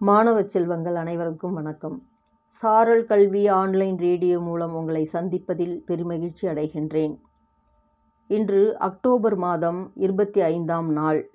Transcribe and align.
மாணவ 0.00 0.42
செல்வங்கள் 0.42 0.94
அனைவருக்கும் 0.94 1.52
வணக்கம். 1.52 2.08
சாரல் 2.48 3.04
கல்வி 3.04 3.48
ஆன்லைன் 3.48 3.98
ரேடியோ 3.98 4.40
மூலம் 4.40 4.74
உங்களை 4.74 5.08
சந்திப்பதில் 5.12 5.82
பெருமகிழ்ச்சி 5.86 6.42
அடைகின்றேன். 6.42 7.18
இன்று 8.26 8.78
அக்டோபர் 8.78 9.36
மாதம் 9.36 9.92
இருபத்தி 9.94 10.40
ஐந்தாம் 10.40 10.92
நாள். 10.92 11.30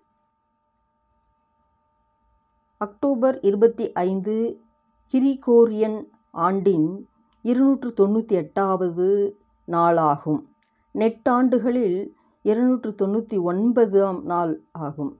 அக்டோபர் 2.78 3.40
இருபத்தி 3.40 3.92
ஐந்து 3.92 4.62
கிரிகோரியன் 5.14 6.08
ஆண்டின் 6.32 7.10
இருநூற்று 7.42 7.94
தொண்ணூற்றி 8.02 8.32
எட்டாவது 8.32 9.40
நாளாகும். 9.72 10.42
நெட்டாண்டுகளில் 10.96 12.14
இருநூற்று 12.42 12.92
தொண்ணூற்றி 12.92 13.42
ஒன்பதாம் 13.42 14.24
நாள் 14.24 14.64
ஆகும். 14.72 15.18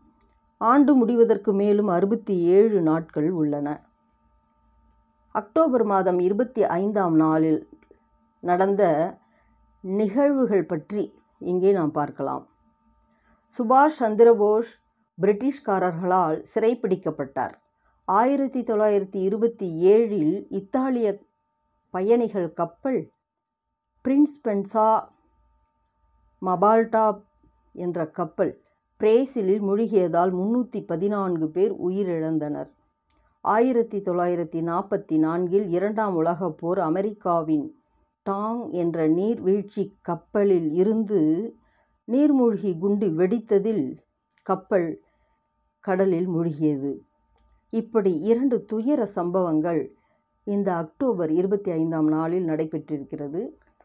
ஆண்டு 0.58 0.96
முடிவதற்கு 0.96 1.54
மேலும் 1.54 1.88
அறுபத்தி 1.88 2.36
ஏழு 2.40 2.82
நாட்கள் 2.82 3.30
உள்ளன. 3.30 3.86
அக்டோபர் 5.32 5.84
மாதம் 5.84 6.20
இருபத்தி 6.20 6.64
ஐந்தாம் 6.64 7.16
நாளில் 7.16 7.68
நடந்த 8.40 8.84
நிகழ்வுகள் 9.80 10.66
பற்றி 10.66 11.04
இங்கே 11.40 11.72
நாம் 11.72 11.92
பார்க்கலாம். 11.92 12.48
சுபாஷ் 13.58 14.00
சந்திரபோஸ் 14.00 14.72
பிரிட்டிஷ்காரர்களால் 15.22 16.46
சிறைப்பிடிக்கப்பட்டார். 16.54 17.54
ஆயிரத்தி 18.06 18.62
தொள்ளாயிரத்தி 18.62 19.20
இருபத்தி 19.22 19.68
ஏழில் 19.86 20.46
இத்தாலிய 20.50 21.20
பயணிகள் 21.90 22.54
கப்பல் 22.54 23.12
பிரின்ஸ் 24.06 24.38
பென்சா 24.44 25.08
மபால்டா 26.42 27.20
என்ற 27.76 28.08
கப்பல் 28.08 28.62
பிரேசிலில் 29.04 29.64
மூழ்கியதால் 29.64 30.32
முன்னூற்றி 30.34 30.86
பதினான்கு 30.86 31.48
பேர் 31.50 31.74
உயிரிழந்தனர். 31.88 32.70
ஆயிரத்தி 33.42 34.02
தொள்ளாயிரத்தி 34.02 34.60
நாற்பத்தி 34.70 35.18
நான்கில் 35.18 35.70
இரண்டாம் 35.70 36.16
உலகப் 36.16 36.58
போர் 36.58 36.80
அமெரிக்காவின் 36.80 37.66
டாங் 38.24 38.72
என்ற 38.72 39.08
நீர்வீழ்ச்சி 39.08 39.94
கப்பலில் 40.02 40.72
இருந்து 40.72 41.20
நீர்மூழ்கி 42.12 42.78
குண்டு 42.78 43.08
வெடித்ததில் 43.08 43.98
கப்பல் 44.42 45.02
கடலில் 45.80 46.30
மூழ்கியது. 46.30 46.94
இப்படி 47.70 48.20
இரண்டு 48.20 48.66
துயர 48.66 49.06
சம்பவங்கள் 49.06 49.96
இந்த 50.44 50.76
அக்டோபர் 50.76 51.32
இருபத்தி 51.32 51.72
ஐந்தாம் 51.72 52.08
நாளில் 52.08 52.46
நடைபெற்றிருக்கிறது. 52.46 53.42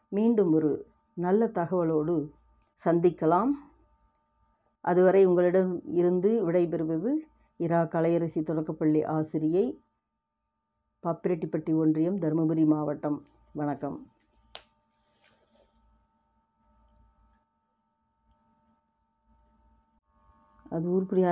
மீண்டும் 0.09 0.53
ஒரு 0.53 0.87
நல்ல 1.15 1.47
தகவலோடு 1.47 2.31
சந்திக்கலாம். 2.85 3.51
அதுவரை 4.91 5.21
உங்களிடம் 5.25 5.73
இருந்து 5.93 6.31
விடைபெறுவது 6.47 7.11
இரா 7.61 7.81
கலையரசி 7.95 8.43
தொடக்கப்பள்ளி 8.43 9.03
ஆசிரியை 9.17 9.65
பாப்பிரெட்டிப்பட்டி 11.03 11.73
ஒன்றியம் 11.77 12.21
தருமபுரி 12.21 12.67
மாவட்டம். 12.67 13.19
வணக்கம். 13.55 13.99
அது 20.67 20.87
உருப்படியா 20.91 21.27